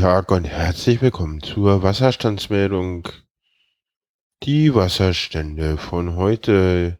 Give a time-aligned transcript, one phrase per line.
[0.00, 3.08] Tag und herzlich willkommen zur Wasserstandsmeldung.
[4.44, 6.98] Die Wasserstände von heute.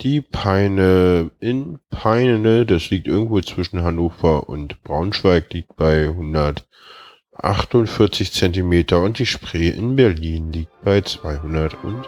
[0.00, 9.02] Die Peine in Peine, das liegt irgendwo zwischen Hannover und Braunschweig, liegt bei 148 Zentimeter
[9.02, 12.06] und die Spree in Berlin liegt bei 280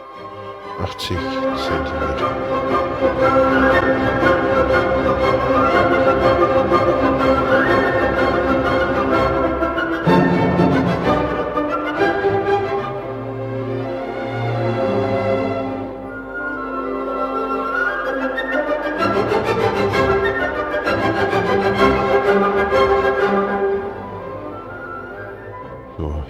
[1.58, 2.34] Zentimeter.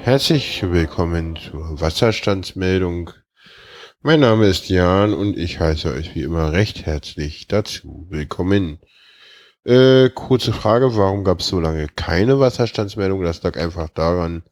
[0.05, 3.13] Herzlich willkommen zur Wasserstandsmeldung.
[4.03, 8.81] Mein Name ist Jan und ich heiße euch wie immer recht herzlich dazu willkommen.
[9.65, 13.23] Äh, kurze Frage, warum gab es so lange keine Wasserstandsmeldung?
[13.23, 14.43] Das lag einfach daran,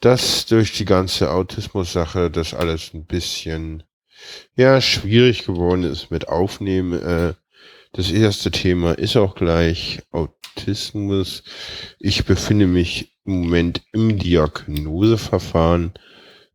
[0.00, 3.84] dass durch die ganze Autismus-Sache das alles ein bisschen
[4.56, 7.00] ja schwierig geworden ist mit Aufnehmen.
[7.00, 7.34] Äh,
[7.92, 11.44] das erste Thema ist auch gleich Autismus.
[12.00, 15.94] Ich befinde mich im Moment im Diagnoseverfahren.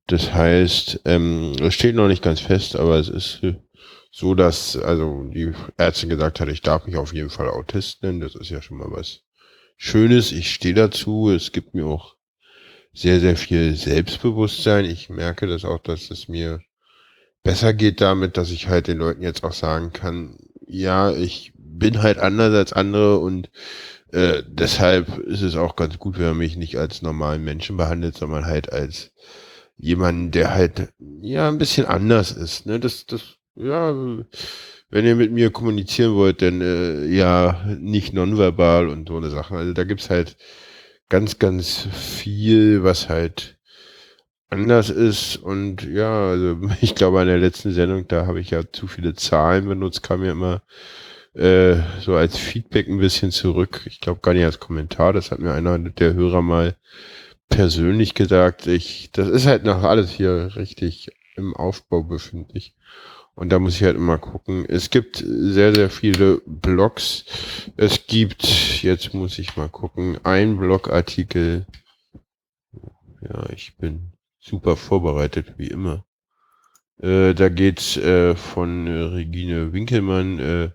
[0.07, 3.41] Das heißt, ähm, es steht noch nicht ganz fest, aber es ist
[4.11, 8.19] so, dass also die Ärztin gesagt hat, ich darf mich auf jeden Fall Autist nennen.
[8.19, 9.21] Das ist ja schon mal was
[9.77, 10.31] Schönes.
[10.31, 11.29] Ich stehe dazu.
[11.29, 12.15] Es gibt mir auch
[12.93, 14.85] sehr, sehr viel Selbstbewusstsein.
[14.85, 16.61] Ich merke das auch, dass es mir
[17.43, 20.37] besser geht damit, dass ich halt den Leuten jetzt auch sagen kann,
[20.67, 23.49] ja, ich bin halt anders als andere und
[24.11, 28.17] äh, deshalb ist es auch ganz gut, wenn man mich nicht als normalen Menschen behandelt,
[28.17, 29.11] sondern halt als
[29.77, 30.89] jemanden, der halt
[31.21, 32.65] ja ein bisschen anders ist.
[32.65, 32.79] Ne?
[32.79, 33.93] Das, das, ja,
[34.89, 39.55] wenn ihr mit mir kommunizieren wollt, dann äh, ja nicht nonverbal und so eine Sache.
[39.55, 40.37] Also da gibt's halt
[41.09, 43.57] ganz, ganz viel, was halt
[44.49, 45.37] anders ist.
[45.37, 49.13] Und ja, also ich glaube, an der letzten Sendung, da habe ich ja zu viele
[49.13, 50.61] Zahlen benutzt, kam ja immer
[51.33, 53.81] äh, so als Feedback ein bisschen zurück.
[53.85, 55.13] Ich glaube gar nicht als Kommentar.
[55.13, 56.75] Das hat mir einer der Hörer mal
[57.49, 58.67] persönlich gesagt.
[58.67, 62.75] Ich, das ist halt noch alles hier richtig im Aufbau befindlich.
[63.33, 64.65] Und da muss ich halt immer gucken.
[64.67, 67.25] Es gibt sehr, sehr viele Blogs.
[67.77, 71.65] Es gibt, jetzt muss ich mal gucken, ein Blogartikel.
[73.21, 76.05] Ja, ich bin super vorbereitet, wie immer.
[76.97, 80.69] Äh, da geht's äh, von Regine Winkelmann, äh,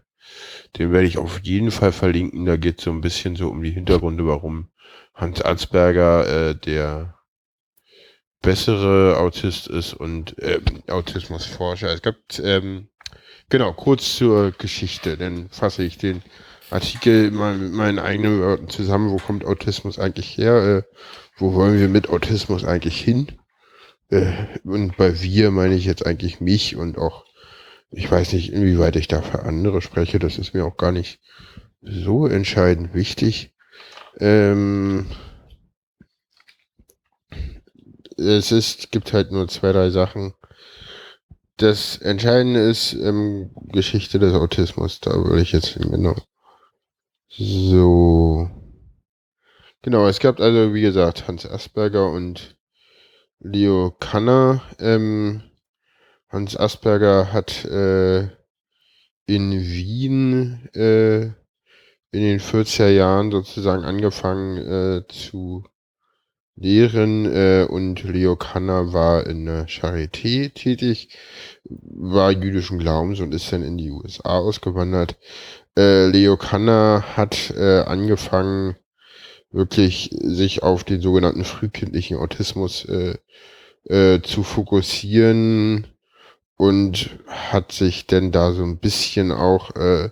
[0.78, 2.44] den werde ich auf jeden Fall verlinken.
[2.47, 4.69] Da geht es so ein bisschen so um die Hintergründe, warum
[5.14, 7.14] Hans Arzberger äh, der
[8.42, 11.88] bessere Autist ist und äh, Autismusforscher.
[11.92, 12.88] Es gibt, ähm,
[13.48, 16.22] genau, kurz zur Geschichte, dann fasse ich den
[16.70, 19.10] Artikel mal mit meinen eigenen Worten zusammen.
[19.10, 20.84] Wo kommt Autismus eigentlich her?
[20.87, 20.97] Äh,
[21.38, 23.32] wo wollen wir mit Autismus eigentlich hin?
[24.10, 24.32] Äh,
[24.64, 27.25] und bei wir meine ich jetzt eigentlich mich und auch
[27.91, 30.19] ich weiß nicht, inwieweit ich da für andere spreche.
[30.19, 31.21] Das ist mir auch gar nicht
[31.81, 33.55] so entscheidend wichtig.
[34.19, 35.07] Ähm,
[38.17, 40.35] es ist, gibt halt nur zwei, drei Sachen.
[41.59, 45.01] Das Entscheidende ist ähm, Geschichte des Autismus.
[45.01, 46.17] Da würde ich jetzt genau.
[47.29, 48.51] So.
[49.83, 52.57] Genau, es gab also, wie gesagt, Hans Asperger und
[53.39, 54.63] Leo Kanner.
[54.79, 55.43] Ähm,
[56.37, 58.29] Hans Asperger hat äh,
[59.25, 61.23] in Wien äh,
[62.13, 65.65] in den 40er Jahren sozusagen angefangen äh, zu
[66.55, 71.17] lehren äh, und Leo Kanner war in der Charité tätig,
[71.65, 75.17] war jüdischen Glaubens und ist dann in die USA ausgewandert.
[75.75, 78.77] Äh, Leo Kanner hat äh, angefangen,
[79.50, 83.17] wirklich sich auf den sogenannten frühkindlichen Autismus äh,
[83.85, 85.87] äh, zu fokussieren
[86.56, 90.11] und hat sich denn da so ein bisschen auch äh,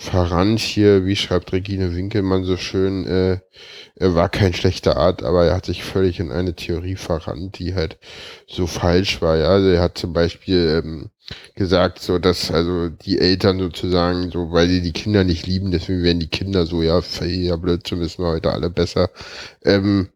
[0.00, 3.40] verrannt hier, wie schreibt Regine Winkelmann so schön, äh,
[3.96, 7.74] er war kein schlechter Art, aber er hat sich völlig in eine Theorie verrannt, die
[7.74, 7.98] halt
[8.46, 9.36] so falsch war.
[9.36, 11.10] Ja, also er hat zum Beispiel ähm,
[11.56, 16.04] gesagt, so dass also die Eltern sozusagen so, weil sie die Kinder nicht lieben, deswegen
[16.04, 19.10] werden die Kinder so, ja, ja blöd, so wissen wir heute alle besser.
[19.64, 20.10] Ähm,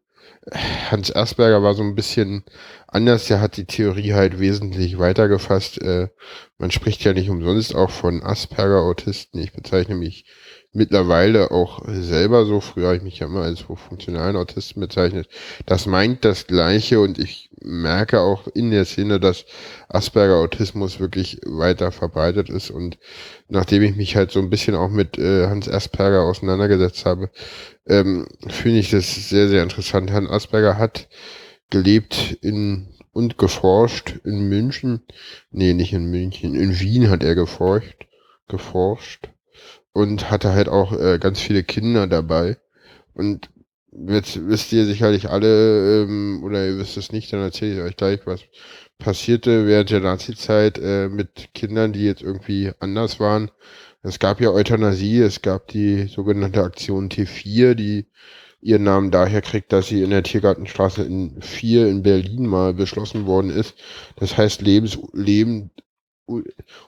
[0.91, 2.44] Hans Asperger war so ein bisschen
[2.89, 3.31] anders.
[3.31, 5.81] Er hat die Theorie halt wesentlich weiter gefasst.
[5.81, 6.09] Äh,
[6.59, 9.41] man spricht ja nicht umsonst auch von Asperger-Autisten.
[9.41, 10.25] Ich bezeichne mich
[10.73, 12.61] mittlerweile auch selber so.
[12.61, 15.29] Früher habe ich mich ja immer als hochfunktionalen Autisten bezeichnet.
[15.65, 19.44] Das meint das Gleiche und ich merke auch in der Szene, dass
[19.88, 22.70] Asperger-Autismus wirklich weiter verbreitet ist.
[22.70, 22.99] Und
[23.49, 27.31] nachdem ich mich halt so ein bisschen auch mit äh, Hans Asperger auseinandergesetzt habe,
[27.87, 30.11] ähm, finde ich das sehr, sehr interessant.
[30.11, 31.09] Hans Asperger hat
[31.70, 35.03] gelebt in und geforscht in München.
[35.50, 36.55] Nee, nicht in München.
[36.55, 38.06] In Wien hat er geforscht.
[38.49, 39.29] Geforscht.
[39.93, 42.56] Und hatte halt auch äh, ganz viele Kinder dabei.
[43.15, 43.50] Und
[43.93, 47.97] jetzt wisst ihr sicherlich alle, ähm, oder ihr wisst es nicht, dann erzähle ich euch
[47.97, 48.43] gleich, was
[48.99, 53.50] passierte während der Nazi-Zeit äh, mit Kindern, die jetzt irgendwie anders waren.
[54.03, 58.06] Es gab ja Euthanasie, es gab die sogenannte Aktion T4, die
[58.61, 63.27] ihren Namen daher kriegt, dass sie in der Tiergartenstraße in 4 in Berlin mal beschlossen
[63.27, 63.75] worden ist.
[64.17, 65.71] Das heißt, Lebens, Leben,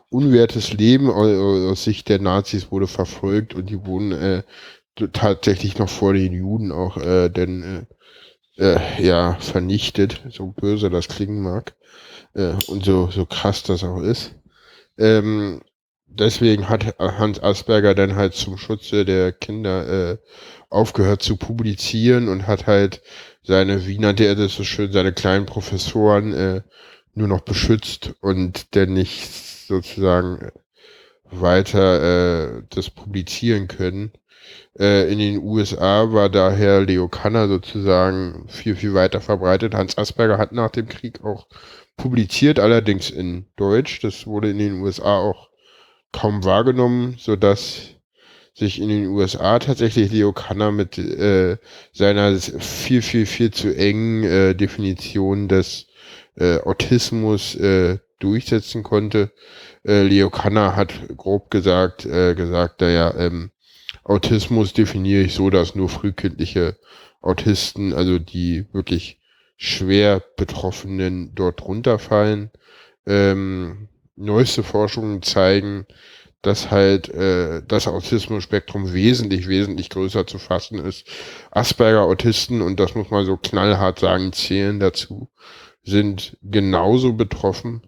[0.09, 4.43] unwertes Leben aus Sicht der Nazis wurde verfolgt und die wurden äh,
[5.13, 7.87] tatsächlich noch vor den Juden auch äh, denn
[8.59, 11.75] äh, äh, ja vernichtet, so böse das klingen mag
[12.35, 14.35] äh, und so so krass das auch ist.
[14.99, 15.63] Ähm,
[16.07, 20.19] deswegen hat Hans Asperger dann halt zum Schutze der Kinder äh,
[20.71, 23.03] aufgehört zu publizieren und hat halt
[23.43, 26.63] seine, wie nannte er das so schön, seine kleinen Professoren äh,
[27.15, 29.31] nur noch beschützt und dann nicht
[29.67, 30.51] sozusagen
[31.31, 34.13] weiter äh, das publizieren können.
[34.79, 39.75] Äh, in den USA war daher Leo Kanner sozusagen viel, viel weiter verbreitet.
[39.75, 41.47] Hans Asperger hat nach dem Krieg auch
[41.97, 44.01] publiziert, allerdings in Deutsch.
[44.01, 45.49] Das wurde in den USA auch
[46.13, 47.95] kaum wahrgenommen, so dass
[48.55, 51.57] sich in den USA tatsächlich Leo Kanner mit äh,
[51.93, 55.89] seiner viel, viel, viel zu engen äh, Definition des
[56.37, 59.33] äh, Autismus äh, durchsetzen konnte.
[59.87, 63.51] Äh, Leo Kanner hat grob gesagt, äh, gesagt, naja, ähm,
[64.05, 66.77] Autismus definiere ich so, dass nur frühkindliche
[67.21, 69.21] Autisten, also die wirklich
[69.57, 72.51] schwer Betroffenen dort runterfallen.
[73.07, 75.87] Ähm, neueste Forschungen zeigen,
[76.43, 81.09] dass halt äh, das Autismus-Spektrum wesentlich, wesentlich größer zu fassen ist.
[81.51, 85.31] Asperger-Autisten, und das muss man so knallhart sagen, zählen dazu,
[85.83, 87.87] sind genauso betroffen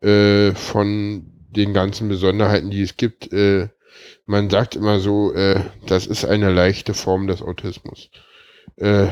[0.00, 3.32] äh, von den ganzen Besonderheiten, die es gibt.
[3.32, 3.68] Äh,
[4.26, 8.10] man sagt immer so, äh, das ist eine leichte Form des Autismus.
[8.76, 9.08] Äh,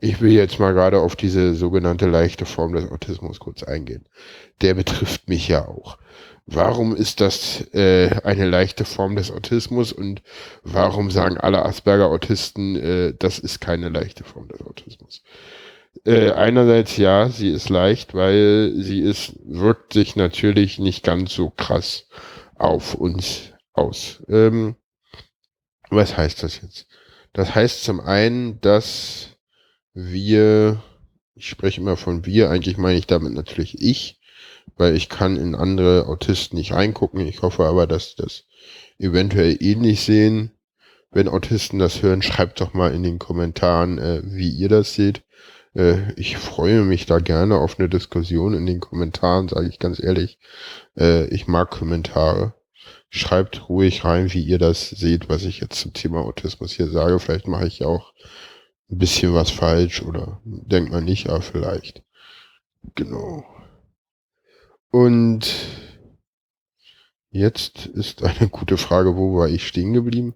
[0.00, 4.08] ich will jetzt mal gerade auf diese sogenannte leichte Form des Autismus kurz eingehen.
[4.60, 5.98] Der betrifft mich ja auch.
[6.46, 10.22] Warum ist das äh, eine leichte Form des Autismus und
[10.62, 15.22] warum sagen alle Asperger-Autisten, äh, das ist keine leichte Form des Autismus?
[16.04, 21.50] Äh, einerseits ja, sie ist leicht, weil sie ist, wirkt sich natürlich nicht ganz so
[21.50, 22.06] krass
[22.54, 24.22] auf uns aus.
[24.28, 24.76] Ähm,
[25.90, 26.86] was heißt das jetzt?
[27.32, 29.36] Das heißt zum einen, dass
[29.94, 30.82] wir,
[31.34, 34.20] ich spreche immer von wir, eigentlich meine ich damit natürlich ich,
[34.76, 37.20] weil ich kann in andere Autisten nicht reingucken.
[37.26, 38.44] Ich hoffe aber, dass das
[38.98, 40.52] eventuell ähnlich sehen.
[41.10, 45.22] Wenn Autisten das hören, schreibt doch mal in den Kommentaren, äh, wie ihr das seht.
[45.78, 50.02] Äh, ich freue mich da gerne auf eine Diskussion in den Kommentaren, sage ich ganz
[50.02, 50.38] ehrlich.
[50.98, 52.54] Äh, ich mag Kommentare.
[53.10, 57.18] Schreibt ruhig rein, wie ihr das seht, was ich jetzt zum Thema Autismus hier sage.
[57.20, 58.12] Vielleicht mache ich auch
[58.90, 62.02] ein bisschen was falsch oder denkt man nicht, aber vielleicht.
[62.94, 63.44] Genau.
[64.90, 65.54] Und
[67.30, 70.34] jetzt ist eine gute Frage, wo war ich stehen geblieben?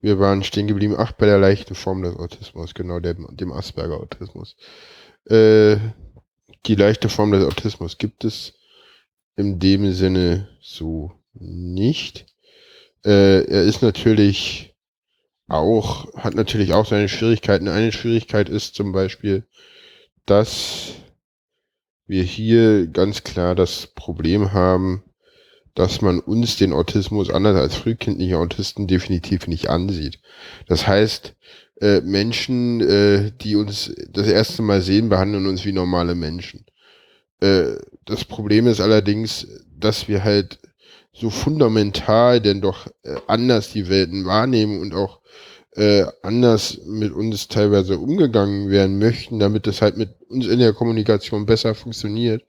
[0.00, 4.56] Wir waren stehen geblieben, ach, bei der leichten Form des Autismus, genau, dem, dem Asperger-Autismus.
[5.26, 5.76] Äh,
[6.66, 8.54] die leichte Form des Autismus gibt es
[9.36, 12.26] in dem Sinne so nicht.
[13.04, 14.74] Äh, er ist natürlich
[15.48, 17.68] auch, hat natürlich auch seine Schwierigkeiten.
[17.68, 19.44] Eine Schwierigkeit ist zum Beispiel,
[20.26, 20.92] dass
[22.06, 25.02] wir hier ganz klar das Problem haben,
[25.78, 30.18] dass man uns den Autismus anders als frühkindliche Autisten definitiv nicht ansieht.
[30.66, 31.36] Das heißt,
[31.80, 36.66] äh, Menschen, äh, die uns das erste Mal sehen, behandeln uns wie normale Menschen.
[37.38, 39.46] Äh, das Problem ist allerdings,
[39.78, 40.58] dass wir halt
[41.12, 45.20] so fundamental denn doch äh, anders die Welten wahrnehmen und auch
[45.76, 50.72] äh, anders mit uns teilweise umgegangen werden möchten, damit das halt mit uns in der
[50.72, 52.42] Kommunikation besser funktioniert,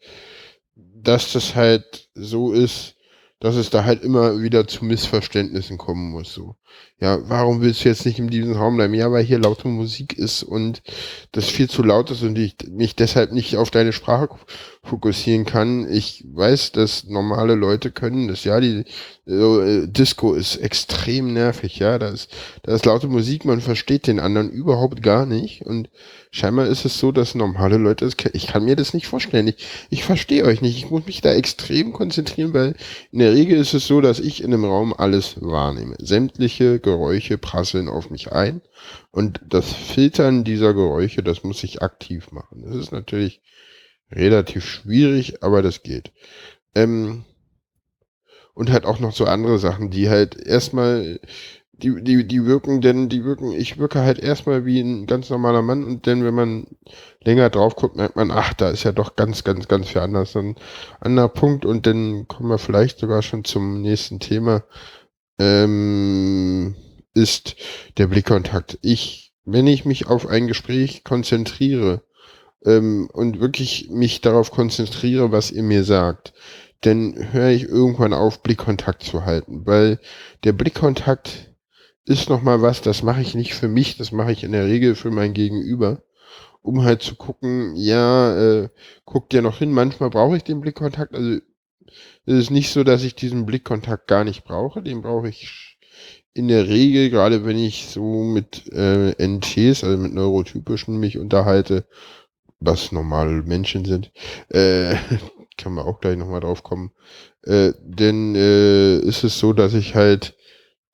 [0.75, 2.95] dass das halt so ist,
[3.39, 6.33] dass es da halt immer wieder zu Missverständnissen kommen muss.
[6.33, 6.55] So,
[6.99, 8.93] ja, warum willst du jetzt nicht in diesem Raum bleiben?
[8.93, 10.81] Ja, weil hier laute Musik ist und
[11.31, 14.29] das viel zu laut ist und ich mich deshalb nicht auf deine Sprache
[14.83, 15.89] fokussieren kann.
[15.89, 18.43] Ich weiß, dass normale Leute können das.
[18.43, 18.83] Ja, die
[19.27, 21.79] äh, Disco ist extrem nervig.
[21.79, 22.31] Ja, da ist,
[22.63, 25.89] da ist laute Musik, man versteht den anderen überhaupt gar nicht und
[26.31, 29.47] scheinbar ist es so, dass normale Leute das Ich kann mir das nicht vorstellen.
[29.47, 30.77] Ich, ich verstehe euch nicht.
[30.77, 32.75] Ich muss mich da extrem konzentrieren, weil
[33.11, 35.95] in der Regel ist es so, dass ich in einem Raum alles wahrnehme.
[35.99, 38.61] Sämtliche Geräusche prasseln auf mich ein
[39.11, 42.63] und das Filtern dieser Geräusche, das muss ich aktiv machen.
[42.65, 43.41] Das ist natürlich
[44.11, 46.11] relativ schwierig, aber das geht.
[46.75, 47.25] Ähm,
[48.53, 51.19] und halt auch noch so andere Sachen, die halt erstmal
[51.79, 55.61] die, die, die wirken, denn die wirken, ich wirke halt erstmal wie ein ganz normaler
[55.61, 56.67] Mann und dann, wenn man
[57.23, 60.35] länger drauf guckt, merkt man, ach, da ist ja doch ganz, ganz, ganz viel anders.
[60.35, 60.55] Ein
[60.99, 64.63] anderer Punkt und dann kommen wir vielleicht sogar schon zum nächsten Thema,
[65.39, 66.75] ähm,
[67.13, 67.55] ist
[67.97, 68.77] der Blickkontakt.
[68.81, 72.03] Ich, wenn ich mich auf ein Gespräch konzentriere
[72.65, 76.33] ähm, und wirklich mich darauf konzentriere, was ihr mir sagt,
[76.81, 79.99] dann höre ich irgendwann auf, Blickkontakt zu halten, weil
[80.43, 81.48] der Blickkontakt
[82.09, 84.95] ist nochmal was, das mache ich nicht für mich, das mache ich in der Regel
[84.95, 86.01] für mein Gegenüber,
[86.63, 88.69] um halt zu gucken, ja, äh,
[89.05, 91.37] guckt ja noch hin, manchmal brauche ich den Blickkontakt, also
[92.25, 95.77] es ist nicht so, dass ich diesen Blickkontakt gar nicht brauche, den brauche ich
[96.33, 101.85] in der Regel, gerade wenn ich so mit äh, NTs, also mit Neurotypischen mich unterhalte,
[102.59, 104.11] was normale Menschen sind,
[104.49, 104.95] äh,
[105.59, 106.91] kann man auch gleich nochmal drauf kommen,
[107.43, 110.35] äh, denn äh, ist es so, dass ich halt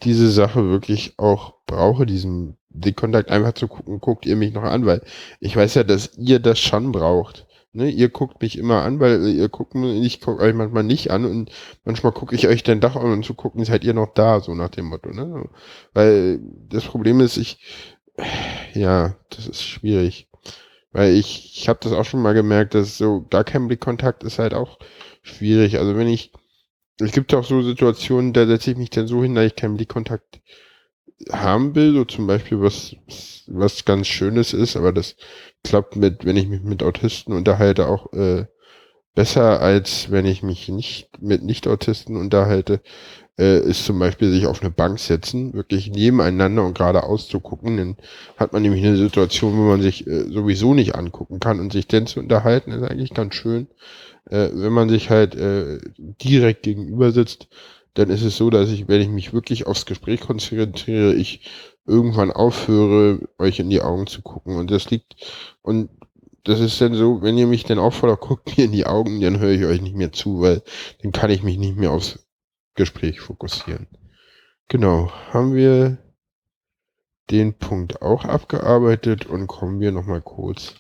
[0.04, 4.86] diese Sache wirklich auch brauche, diesen Dickkontakt einfach zu gucken, guckt ihr mich noch an,
[4.86, 5.02] weil
[5.40, 7.48] ich weiß ja, dass ihr das schon braucht.
[7.74, 11.26] Ne, ihr guckt mich immer an, weil ihr guckt ich gucke euch manchmal nicht an
[11.26, 11.52] und
[11.84, 14.56] manchmal gucke ich euch dann doch an, um zu gucken, seid ihr noch da, so
[14.56, 15.50] nach dem Motto, ne?
[15.94, 17.60] Weil das Problem ist, ich,
[18.74, 20.30] ja, das ist schwierig.
[20.94, 24.40] Weil ich, ich habe das auch schon mal gemerkt, dass so gar kein Blickkontakt ist
[24.40, 24.80] halt auch
[25.22, 25.78] schwierig.
[25.78, 26.32] Also wenn ich,
[27.00, 29.76] es gibt auch so Situationen, da setze ich mich dann so hin, dass ich keinen
[29.76, 30.42] Blickkontakt
[31.32, 32.96] haben will, so zum Beispiel was,
[33.48, 35.16] was ganz Schönes ist, aber das
[35.64, 38.46] klappt mit, wenn ich mich mit Autisten unterhalte, auch äh,
[39.16, 42.82] besser, als wenn ich mich nicht mit Nicht-Autisten unterhalte,
[43.40, 47.78] äh, ist zum Beispiel sich auf eine Bank setzen, wirklich nebeneinander und geradeaus zu gucken.
[47.78, 47.98] Dann
[48.38, 51.88] hat man nämlich eine Situation, wo man sich äh, sowieso nicht angucken kann und sich
[51.88, 53.68] dann zu unterhalten, ist eigentlich ganz schön
[54.30, 57.48] äh, wenn man sich halt äh, direkt gegenüber sitzt,
[57.94, 61.42] dann ist es so, dass ich, wenn ich mich wirklich aufs Gespräch konzentriere, ich
[61.88, 64.58] irgendwann aufhöre, euch in die Augen zu gucken.
[64.58, 65.16] Und das liegt,
[65.62, 65.90] und
[66.46, 69.40] das ist dann so, wenn ihr mich dann auffordert, guckt mir in die Augen, dann
[69.40, 70.64] höre ich euch nicht mehr zu, weil
[71.02, 72.26] dann kann ich mich nicht mehr aufs
[72.76, 73.88] Gespräch fokussieren.
[74.68, 75.98] Genau, haben wir
[77.30, 80.76] den Punkt auch abgearbeitet und kommen wir nochmal kurz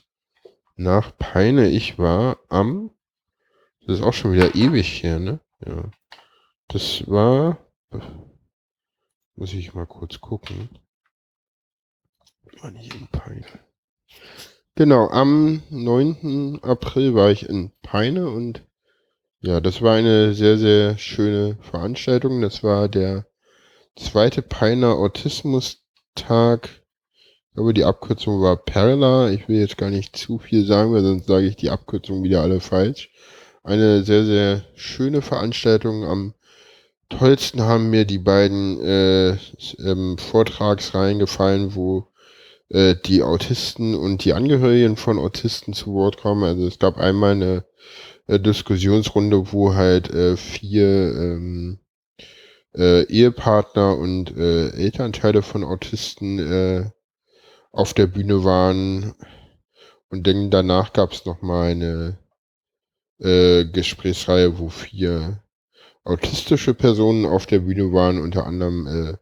[0.75, 1.69] nach Peine.
[1.69, 2.91] Ich war am
[3.87, 5.39] das ist auch schon wieder ewig her, ne?
[5.65, 5.91] Ja.
[6.67, 7.59] Das war.
[9.35, 10.69] Muss ich mal kurz gucken.
[12.61, 13.45] War nicht in Peine.
[14.75, 16.59] Genau, am 9.
[16.61, 18.63] April war ich in Peine und
[19.39, 22.41] ja, das war eine sehr, sehr schöne Veranstaltung.
[22.41, 23.25] Das war der
[23.95, 26.69] zweite Peiner Autismus-Tag.
[27.53, 29.29] Glaube, die Abkürzung war Perla.
[29.29, 32.41] Ich will jetzt gar nicht zu viel sagen, weil sonst sage ich die Abkürzung wieder
[32.41, 33.11] alle falsch
[33.65, 36.05] eine sehr, sehr schöne Veranstaltung.
[36.05, 36.33] Am
[37.09, 39.37] tollsten haben mir die beiden äh,
[39.79, 42.07] ähm, Vortragsreihen gefallen, wo
[42.69, 46.43] äh, die Autisten und die Angehörigen von Autisten zu Wort kommen.
[46.43, 47.65] Also es gab einmal eine
[48.27, 51.79] äh, Diskussionsrunde, wo halt äh, vier ähm,
[52.75, 56.89] äh, Ehepartner und äh, Elternteile von Autisten äh,
[57.71, 59.13] auf der Bühne waren.
[60.09, 62.17] Und dann danach gab es noch mal eine
[63.19, 65.43] äh, Gesprächsreihe, wo vier
[66.03, 69.17] autistische Personen auf der Bühne waren, unter anderem äh,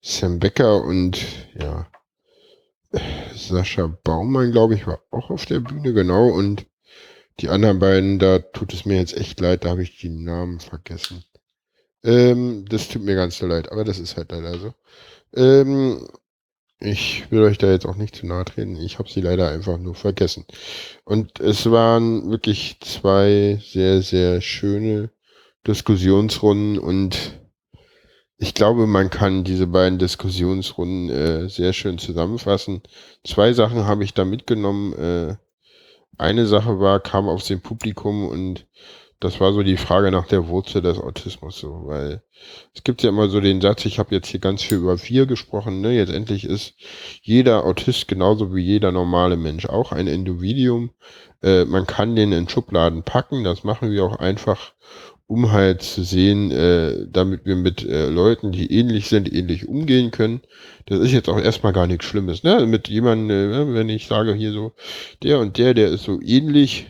[0.00, 1.20] Sam Becker und
[1.54, 1.86] ja,
[3.34, 6.28] Sascha Baumann, glaube ich, war auch auf der Bühne, genau.
[6.28, 6.66] Und
[7.40, 10.60] die anderen beiden, da tut es mir jetzt echt leid, da habe ich die Namen
[10.60, 11.24] vergessen.
[12.04, 14.74] Ähm, das tut mir ganz so leid, aber das ist halt leider so.
[15.34, 16.06] Ähm,
[16.80, 18.76] ich will euch da jetzt auch nicht zu nahe treten.
[18.76, 20.44] Ich habe sie leider einfach nur vergessen.
[21.04, 25.10] Und es waren wirklich zwei sehr, sehr schöne
[25.66, 27.38] Diskussionsrunden und
[28.42, 32.82] ich glaube, man kann diese beiden Diskussionsrunden äh, sehr schön zusammenfassen.
[33.24, 34.92] Zwei Sachen habe ich da mitgenommen.
[34.94, 35.36] Äh,
[36.18, 38.66] eine Sache war, kam aus dem Publikum und
[39.20, 42.24] das war so die Frage nach der Wurzel des Autismus, so, weil
[42.74, 45.26] es gibt ja immer so den Satz, ich habe jetzt hier ganz viel über vier
[45.26, 45.92] gesprochen, ne?
[45.92, 46.74] Jetzt endlich ist
[47.22, 50.90] jeder Autist genauso wie jeder normale Mensch auch ein Individuum.
[51.44, 54.72] Äh, man kann den in Schubladen packen, das machen wir auch einfach,
[55.32, 60.10] um halt zu sehen, äh, damit wir mit äh, Leuten, die ähnlich sind, ähnlich umgehen
[60.10, 60.42] können.
[60.84, 62.66] Das ist jetzt auch erstmal gar nichts Schlimmes, ne?
[62.66, 64.74] Mit jemandem, äh, wenn ich sage hier so,
[65.22, 66.86] der und der, der ist so ähnlich,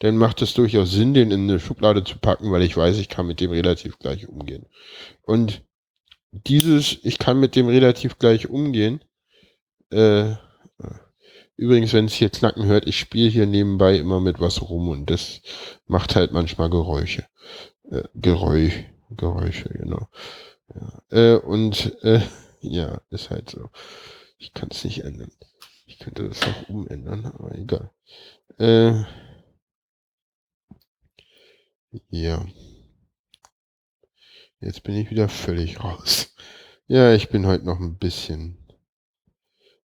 [0.00, 3.08] dann macht es durchaus Sinn, den in eine Schublade zu packen, weil ich weiß, ich
[3.08, 4.66] kann mit dem relativ gleich umgehen.
[5.22, 5.62] Und
[6.32, 9.04] dieses, ich kann mit dem relativ gleich umgehen,
[9.90, 10.32] äh,
[11.62, 15.08] übrigens, wenn es hier knacken hört, ich spiele hier nebenbei immer mit was rum und
[15.10, 15.40] das
[15.86, 17.26] macht halt manchmal Geräusche.
[17.90, 20.08] Äh, Geräusch, Geräusche, genau.
[20.74, 22.20] Ja, äh, und äh,
[22.60, 23.70] ja, ist halt so.
[24.38, 25.30] Ich kann es nicht ändern.
[25.86, 27.90] Ich könnte das auch umändern, aber egal.
[28.58, 29.04] Äh,
[32.10, 32.44] ja.
[34.60, 36.34] Jetzt bin ich wieder völlig raus.
[36.88, 38.61] Ja, ich bin heute noch ein bisschen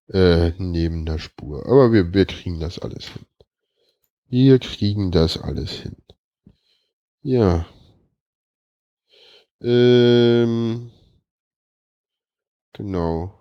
[0.09, 1.65] äh, neben der Spur.
[1.65, 3.25] Aber wir, wir kriegen das alles hin.
[4.27, 5.97] Wir kriegen das alles hin.
[7.21, 7.65] Ja.
[9.61, 10.91] Ähm,
[12.73, 13.33] genau.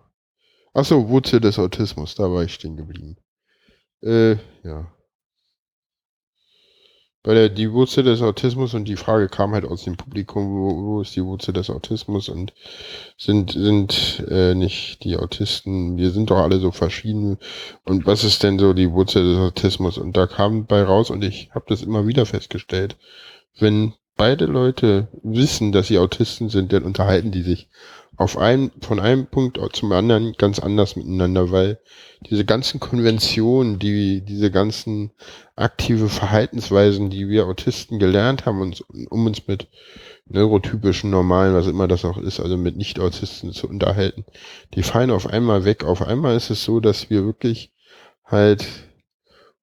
[0.74, 3.16] Achso, Wurzel des Autismus, da war ich stehen geblieben.
[4.02, 4.92] Äh, ja
[7.24, 11.00] weil die Wurzel des Autismus und die Frage kam halt aus dem Publikum, wo, wo
[11.00, 12.52] ist die Wurzel des Autismus und
[13.16, 17.38] sind, sind äh, nicht die Autisten, wir sind doch alle so verschieden.
[17.84, 19.98] Und was ist denn so die Wurzel des Autismus?
[19.98, 22.96] Und da kam bei raus und ich habe das immer wieder festgestellt,
[23.58, 27.68] wenn beide Leute wissen, dass sie Autisten sind, dann unterhalten die sich
[28.18, 31.78] auf einem, von einem Punkt zum anderen ganz anders miteinander, weil
[32.28, 35.12] diese ganzen Konventionen, die, diese ganzen
[35.54, 39.68] aktive Verhaltensweisen, die wir Autisten gelernt haben, uns, um uns mit
[40.26, 44.24] neurotypischen Normalen, was immer das auch ist, also mit Nicht-Autisten zu unterhalten,
[44.74, 45.84] die fallen auf einmal weg.
[45.84, 47.72] Auf einmal ist es so, dass wir wirklich
[48.24, 48.66] halt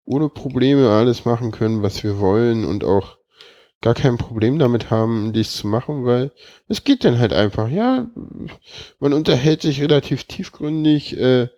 [0.05, 3.17] ohne Probleme alles machen können, was wir wollen und auch
[3.85, 6.31] gar kein Problem damit haben, dies zu machen, weil
[6.67, 8.07] es geht dann halt einfach, ja,
[8.99, 11.49] man unterhält sich relativ tiefgründig, äh,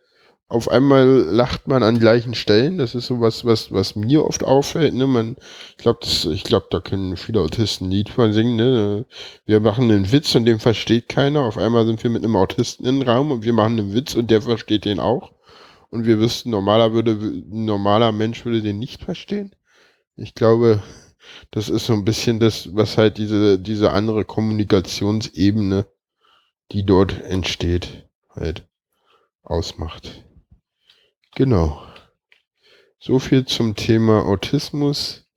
[0.50, 2.78] auf einmal lacht man an gleichen Stellen.
[2.78, 4.94] Das ist so was, was, mir oft auffällt.
[4.94, 5.08] Ne?
[5.08, 5.38] Man,
[5.72, 8.58] ich glaube, ich da können viele Autisten ein Lied von singen.
[8.58, 9.06] Ne?
[9.46, 11.42] Wir machen einen Witz und den versteht keiner.
[11.44, 14.32] Auf einmal sind wir mit einem Autisten im Raum und wir machen einen Witz und
[14.32, 15.32] der versteht den auch.
[15.92, 17.18] Und wir wüssten, normaler würde,
[17.50, 19.54] normaler Mensch würde den nicht verstehen.
[20.18, 20.82] Ich glaube,
[21.52, 25.86] das ist so ein bisschen das, was halt diese, diese andere Kommunikationsebene,
[26.72, 28.68] die dort entsteht, halt
[29.44, 30.26] ausmacht.
[31.36, 31.82] Genau.
[33.00, 35.28] So viel zum Thema Autismus.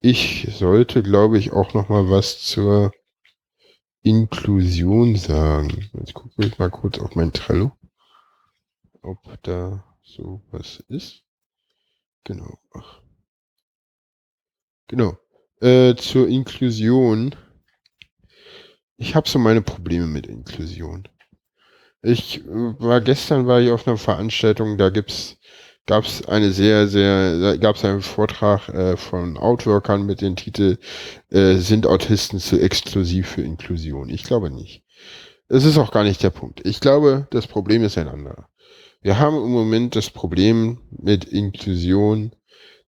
[0.00, 2.92] Ich sollte, glaube ich, auch noch mal was zur
[4.02, 5.90] Inklusion sagen.
[5.94, 7.72] Jetzt gucke ich mal kurz auf mein Trello,
[9.00, 11.24] ob da so was ist.
[12.24, 12.58] Genau.
[14.88, 15.16] Genau.
[15.60, 17.34] Äh, zur Inklusion.
[18.96, 21.08] Ich habe so meine Probleme mit Inklusion.
[22.02, 25.38] Ich äh, war gestern war ich auf einer Veranstaltung, da gibt's
[25.86, 30.78] gab's eine sehr sehr da gab's einen Vortrag äh, von Outworkern mit dem Titel
[31.30, 34.10] äh, sind Autisten zu exklusiv für Inklusion?
[34.10, 34.82] Ich glaube nicht.
[35.48, 36.66] Es ist auch gar nicht der Punkt.
[36.66, 38.48] Ich glaube, das Problem ist ein anderer.
[39.02, 42.34] Wir haben im Moment das Problem mit Inklusion,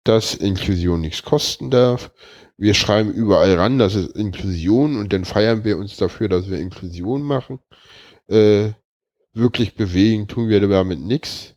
[0.05, 2.13] dass Inklusion nichts kosten darf.
[2.57, 6.59] Wir schreiben überall ran, dass es Inklusion und dann feiern wir uns dafür, dass wir
[6.59, 7.59] Inklusion machen.
[8.29, 8.71] Äh,
[9.33, 11.55] wirklich bewegen tun wir damit nichts.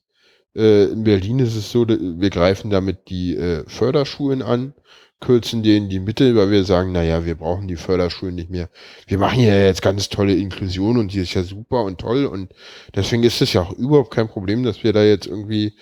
[0.55, 4.73] Äh, in Berlin ist es so, wir greifen damit die äh, Förderschulen an,
[5.19, 8.69] kürzen denen die Mittel, weil wir sagen, naja, wir brauchen die Förderschulen nicht mehr.
[9.07, 12.53] Wir machen ja jetzt ganz tolle Inklusion und die ist ja super und toll und
[12.95, 15.73] deswegen ist es ja auch überhaupt kein Problem, dass wir da jetzt irgendwie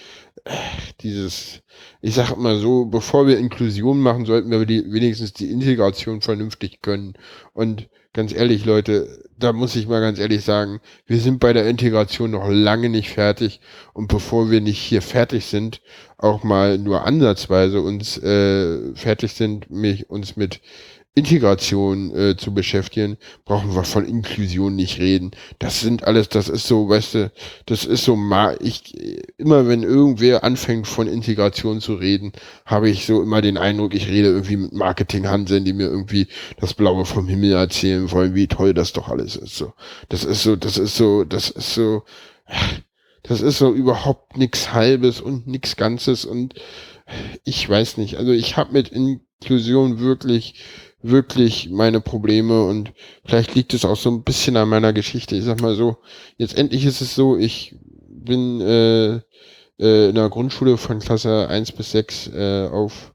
[1.01, 1.63] dieses
[2.05, 6.84] ich sag mal so, bevor wir Inklusion machen, sollten wir die, wenigstens die Integration vernünftig
[6.84, 7.15] können.
[7.51, 11.67] Und ganz ehrlich, Leute, da muss ich mal ganz ehrlich sagen, wir sind bei der
[11.67, 13.60] Integration noch lange nicht fertig.
[13.93, 15.81] Und bevor wir nicht hier fertig sind,
[16.19, 20.62] auch mal nur ansatzweise uns äh, fertig sind, mich uns mit
[21.17, 25.32] Integration äh, zu beschäftigen, brauchen wir von Inklusion nicht reden.
[25.60, 27.32] Das sind alles, das ist so, weißt du,
[27.65, 28.19] das ist so,
[28.60, 28.93] ich,
[29.38, 32.34] immer wenn irgendwer anfängt von Integration zu reden,
[32.65, 36.28] habe ich so immer den Eindruck, ich rede irgendwie mit Marketinghanseln, die mir irgendwie
[36.60, 39.56] das Blaue vom Himmel erzählen wollen, wie toll das doch alles ist.
[39.56, 39.73] So,
[40.10, 42.04] das ist so, das ist so, das ist so,
[43.23, 46.56] das ist so überhaupt nichts Halbes und nichts Ganzes und
[47.45, 48.17] ich weiß nicht.
[48.17, 50.56] Also ich habe mit in Inklusion wirklich,
[51.10, 52.91] wirklich meine Probleme und
[53.26, 55.36] vielleicht liegt es auch so ein bisschen an meiner Geschichte.
[55.36, 55.98] Ich sag mal so,
[56.38, 57.76] jetzt endlich ist es so, ich
[58.08, 59.15] bin äh,
[59.80, 63.13] äh, in der Grundschule von Klasse 1 bis 6 äh, auf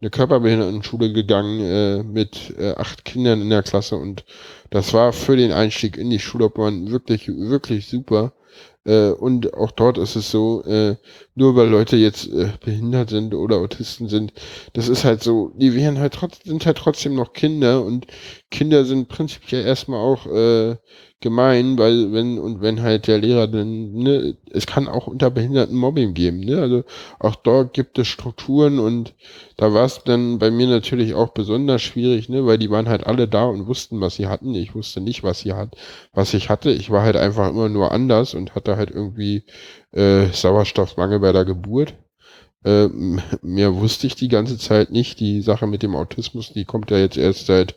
[0.00, 4.24] eine Körperbehindertenschule gegangen äh, mit äh, acht Kindern in der Klasse und
[4.70, 8.32] das war für den Einstieg in die Schullaufbahn wirklich, wirklich super.
[8.84, 10.96] Äh, und auch dort ist es so, äh,
[11.34, 14.32] nur weil Leute jetzt äh, behindert sind oder Autisten sind,
[14.72, 18.06] das ist halt so, die werden halt trotzdem, sind halt trotzdem noch Kinder und
[18.50, 20.76] Kinder sind prinzipiell erstmal auch äh,
[21.20, 25.76] gemein, weil wenn und wenn halt der Lehrer dann, ne, es kann auch unter Behinderten
[25.76, 26.60] Mobbing geben, ne?
[26.60, 26.84] Also
[27.18, 29.14] auch dort gibt es Strukturen und
[29.56, 33.06] da war es dann bei mir natürlich auch besonders schwierig, ne, weil die waren halt
[33.06, 34.54] alle da und wussten, was sie hatten.
[34.54, 35.76] Ich wusste nicht, was sie hat,
[36.12, 36.70] was ich hatte.
[36.70, 39.44] Ich war halt einfach immer nur anders und hatte halt irgendwie
[39.92, 41.94] äh, Sauerstoffmangel bei der Geburt.
[42.64, 42.88] Äh,
[43.42, 45.20] mehr wusste ich die ganze Zeit nicht.
[45.20, 47.74] Die Sache mit dem Autismus, die kommt ja jetzt erst seit,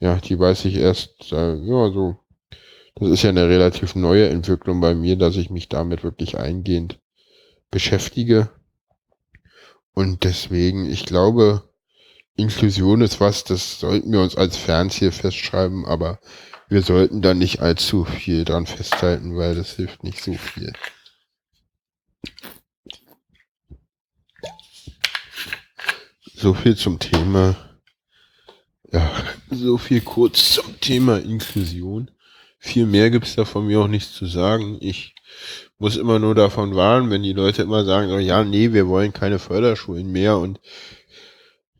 [0.00, 2.16] ja, die weiß ich erst, äh, ja, so
[2.98, 6.98] das ist ja eine relativ neue Entwicklung bei mir, dass ich mich damit wirklich eingehend
[7.70, 8.48] beschäftige.
[9.92, 11.68] Und deswegen, ich glaube,
[12.36, 16.20] Inklusion ist was, das sollten wir uns als Fernziel festschreiben, aber
[16.68, 20.72] wir sollten da nicht allzu viel dran festhalten, weil das hilft nicht so viel.
[26.34, 27.65] So viel zum Thema.
[28.96, 29.12] Ja,
[29.50, 32.10] so viel kurz zum Thema Inklusion.
[32.58, 34.78] Viel mehr gibt's da von mir auch nichts zu sagen.
[34.80, 35.14] Ich
[35.76, 39.12] muss immer nur davon warnen, wenn die Leute immer sagen, oh ja, nee, wir wollen
[39.12, 40.60] keine Förderschulen mehr und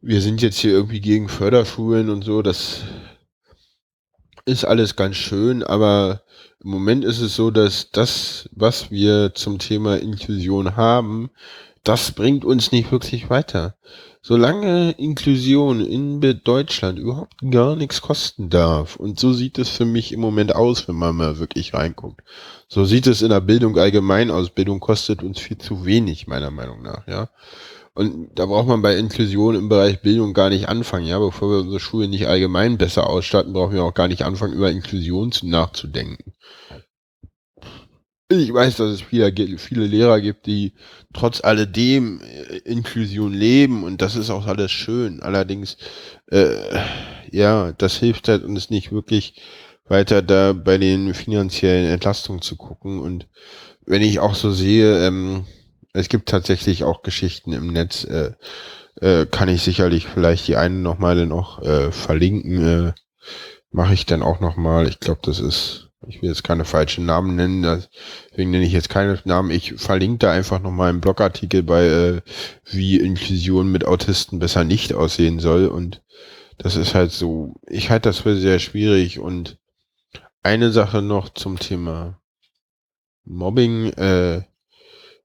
[0.03, 2.81] wir sind jetzt hier irgendwie gegen Förderschulen und so, das
[4.45, 6.21] ist alles ganz schön, aber
[6.63, 11.31] im Moment ist es so, dass das, was wir zum Thema Inklusion haben,
[11.83, 13.79] das bringt uns nicht wirklich weiter.
[14.29, 20.11] Solange Inklusion in Deutschland überhaupt gar nichts kosten darf, und so sieht es für mich
[20.11, 22.23] im Moment aus, wenn man mal wirklich reinguckt.
[22.67, 24.51] So sieht es in der Bildung allgemein aus.
[24.51, 27.29] Bildung kostet uns viel zu wenig, meiner Meinung nach, ja.
[27.95, 31.21] Und da braucht man bei Inklusion im Bereich Bildung gar nicht anfangen, ja.
[31.21, 34.73] Bevor wir unsere Schulen nicht allgemein besser ausstatten, brauchen wir auch gar nicht anfangen, über
[34.73, 36.35] Inklusion nachzudenken
[38.29, 40.73] ich weiß, dass es viele, viele Lehrer gibt, die
[41.13, 45.23] trotz alledem äh, Inklusion leben und das ist auch alles schön.
[45.23, 45.77] Allerdings,
[46.31, 46.57] äh,
[47.31, 49.41] ja, das hilft halt uns nicht wirklich
[49.89, 52.99] weiter da bei den finanziellen Entlastungen zu gucken.
[53.01, 53.29] Und
[53.85, 55.47] wenn ich auch so sehe, ähm,
[55.93, 58.33] es gibt tatsächlich auch Geschichten im Netz, äh,
[59.01, 62.89] äh, kann ich sicherlich vielleicht die eine nochmal noch äh, verlinken.
[62.89, 62.93] Äh,
[63.71, 64.89] Mache ich dann auch nochmal.
[64.89, 67.63] Ich glaube, das ist ich will jetzt keine falschen Namen nennen,
[68.31, 69.51] deswegen nenne ich jetzt keine Namen.
[69.51, 72.23] Ich verlinke da einfach nochmal einen Blogartikel bei, äh,
[72.65, 75.67] wie Inklusion mit Autisten besser nicht aussehen soll.
[75.67, 76.03] Und
[76.59, 79.19] das ist halt so, ich halte das für sehr schwierig.
[79.19, 79.59] Und
[80.43, 82.21] eine Sache noch zum Thema
[83.25, 83.93] Mobbing.
[83.95, 84.43] Äh,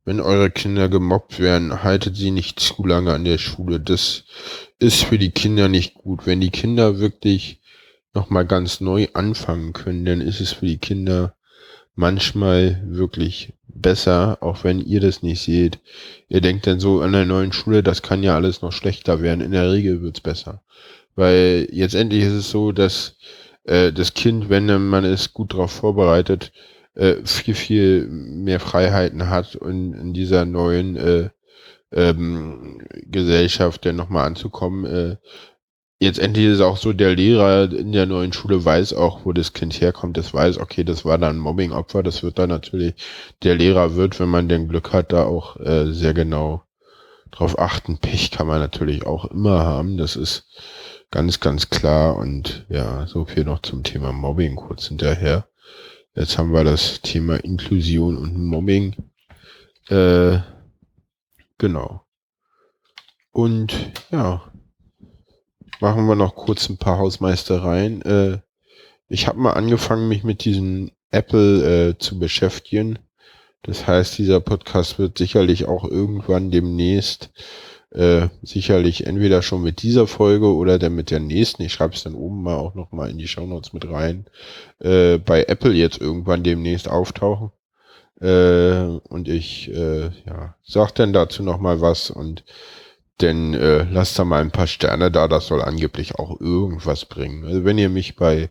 [0.04, 3.80] wenn eure Kinder gemobbt werden, haltet sie nicht zu lange an der Schule.
[3.80, 4.24] Das
[4.80, 6.26] ist für die Kinder nicht gut.
[6.26, 7.61] Wenn die Kinder wirklich
[8.14, 11.36] nochmal ganz neu anfangen können, dann ist es für die Kinder
[11.96, 15.80] manchmal wirklich besser, auch wenn ihr das nicht seht.
[16.28, 19.42] Ihr denkt dann so an der neuen Schule, das kann ja alles noch schlechter werden.
[19.42, 20.62] In der Regel wird's besser.
[21.16, 23.18] Weil jetzt endlich ist es so, dass
[23.66, 26.52] äh, das Kind, wenn man es gut darauf vorbereitet,
[26.96, 31.30] äh, viel, viel mehr Freiheiten hat und in dieser neuen äh,
[31.92, 35.18] ähm, Gesellschaft dann nochmal anzukommen, äh,
[36.02, 39.34] jetzt endlich ist es auch so, der Lehrer in der neuen Schule weiß auch, wo
[39.34, 40.18] das Kind herkommt.
[40.18, 42.02] Das weiß, okay, das war dann Mobbing-Opfer.
[42.02, 42.96] Das wird dann natürlich,
[43.44, 46.64] der Lehrer wird, wenn man den Glück hat, da auch äh, sehr genau
[47.30, 48.00] drauf achten.
[48.00, 49.98] Pech kann man natürlich auch immer haben.
[49.98, 50.48] Das ist
[51.12, 52.18] ganz, ganz klar.
[52.18, 55.48] Und ja, so viel noch zum Thema Mobbing kurz hinterher.
[56.16, 58.96] Jetzt haben wir das Thema Inklusion und Mobbing.
[59.88, 60.40] Äh,
[61.60, 62.02] genau.
[63.32, 64.51] Und ja,
[65.82, 68.02] machen wir noch kurz ein paar Hausmeistereien.
[68.04, 68.38] Äh,
[69.08, 73.00] ich habe mal angefangen, mich mit diesem Apple äh, zu beschäftigen.
[73.64, 77.32] Das heißt, dieser Podcast wird sicherlich auch irgendwann demnächst
[77.92, 82.04] äh, sicherlich entweder schon mit dieser Folge oder dann mit der nächsten, ich schreibe es
[82.04, 84.26] dann oben mal auch nochmal in die Shownotes mit rein,
[84.80, 87.52] äh, bei Apple jetzt irgendwann demnächst auftauchen.
[88.22, 92.46] Äh, und ich äh, ja, sag dann dazu nochmal was und
[93.22, 97.46] denn äh, lasst da mal ein paar Sterne da, das soll angeblich auch irgendwas bringen.
[97.46, 98.50] Also wenn ihr mich bei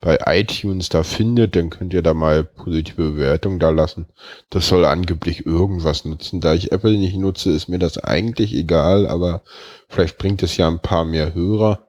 [0.00, 4.06] bei iTunes da findet, dann könnt ihr da mal positive Bewertung da lassen.
[4.50, 6.40] Das soll angeblich irgendwas nutzen.
[6.40, 9.42] Da ich Apple nicht nutze, ist mir das eigentlich egal, aber
[9.88, 11.88] vielleicht bringt es ja ein paar mehr Hörer.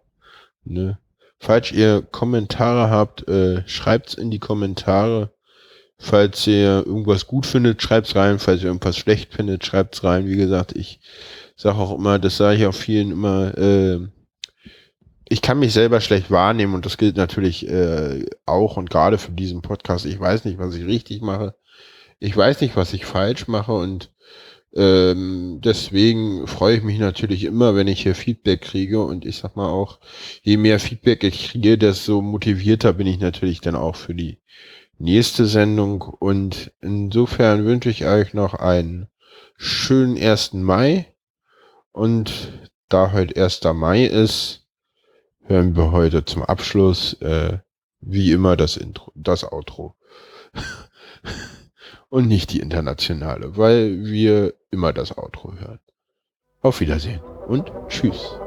[0.64, 0.98] Ne?
[1.38, 5.32] Falls ihr Kommentare habt, äh, schreibt's in die Kommentare.
[6.00, 8.40] Falls ihr irgendwas gut findet, schreibt's rein.
[8.40, 10.28] Falls ihr irgendwas schlecht findet, schreibt's rein.
[10.28, 11.00] Wie gesagt, ich
[11.60, 14.00] sage auch immer, das sage ich auch vielen immer, äh,
[15.28, 19.32] ich kann mich selber schlecht wahrnehmen und das gilt natürlich äh, auch und gerade für
[19.32, 20.06] diesen Podcast.
[20.06, 21.56] Ich weiß nicht, was ich richtig mache.
[22.20, 24.12] Ich weiß nicht, was ich falsch mache und
[24.74, 29.56] ähm, deswegen freue ich mich natürlich immer, wenn ich hier Feedback kriege und ich sag
[29.56, 30.00] mal auch,
[30.42, 34.40] je mehr Feedback ich kriege, desto motivierter bin ich natürlich dann auch für die
[34.98, 39.08] nächste Sendung und insofern wünsche ich euch noch einen
[39.58, 40.54] schönen 1.
[40.54, 41.08] Mai
[41.92, 42.54] und
[42.90, 43.64] da heute 1.
[43.74, 44.68] Mai ist,
[45.44, 47.60] hören wir heute zum Abschluss äh,
[48.02, 49.96] wie immer das Intro, das Outro.
[52.10, 55.80] Und nicht die internationale, weil wir immer das Outro hören.
[56.62, 58.40] Auf Wiedersehen und tschüss.